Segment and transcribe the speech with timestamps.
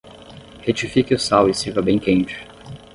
[0.65, 2.35] Retifique o sal e sirva bem quente.